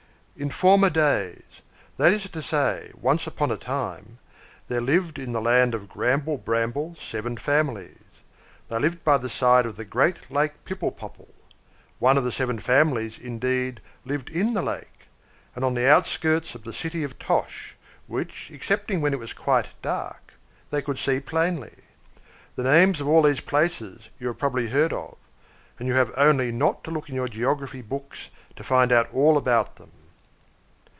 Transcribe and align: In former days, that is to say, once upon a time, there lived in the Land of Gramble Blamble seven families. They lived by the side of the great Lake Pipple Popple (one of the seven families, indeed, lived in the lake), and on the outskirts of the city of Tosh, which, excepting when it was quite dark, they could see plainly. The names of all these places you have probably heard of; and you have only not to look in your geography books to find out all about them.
In 0.37 0.49
former 0.49 0.89
days, 0.89 1.43
that 1.97 2.11
is 2.13 2.23
to 2.27 2.41
say, 2.41 2.91
once 2.99 3.27
upon 3.27 3.51
a 3.51 3.57
time, 3.57 4.17
there 4.69 4.81
lived 4.81 5.19
in 5.19 5.33
the 5.33 5.41
Land 5.41 5.75
of 5.75 5.87
Gramble 5.89 6.39
Blamble 6.39 6.95
seven 6.95 7.37
families. 7.37 7.99
They 8.67 8.79
lived 8.79 9.03
by 9.03 9.19
the 9.19 9.29
side 9.29 9.67
of 9.67 9.75
the 9.75 9.85
great 9.85 10.31
Lake 10.31 10.53
Pipple 10.65 10.89
Popple 10.89 11.27
(one 11.99 12.17
of 12.17 12.23
the 12.23 12.31
seven 12.31 12.57
families, 12.57 13.19
indeed, 13.19 13.81
lived 14.03 14.29
in 14.31 14.55
the 14.55 14.63
lake), 14.63 15.09
and 15.55 15.63
on 15.63 15.75
the 15.75 15.87
outskirts 15.87 16.55
of 16.55 16.63
the 16.63 16.73
city 16.73 17.03
of 17.03 17.19
Tosh, 17.19 17.75
which, 18.07 18.49
excepting 18.51 18.99
when 18.99 19.13
it 19.13 19.19
was 19.19 19.33
quite 19.33 19.67
dark, 19.83 20.33
they 20.71 20.81
could 20.81 20.97
see 20.97 21.19
plainly. 21.19 21.75
The 22.55 22.63
names 22.63 22.99
of 22.99 23.07
all 23.07 23.21
these 23.21 23.41
places 23.41 24.09
you 24.17 24.25
have 24.27 24.39
probably 24.39 24.69
heard 24.69 24.93
of; 24.93 25.17
and 25.77 25.87
you 25.87 25.93
have 25.93 26.11
only 26.17 26.51
not 26.51 26.83
to 26.85 26.89
look 26.89 27.09
in 27.09 27.15
your 27.15 27.27
geography 27.27 27.83
books 27.83 28.29
to 28.55 28.63
find 28.63 28.91
out 28.91 29.13
all 29.13 29.37
about 29.37 29.75
them. 29.75 29.91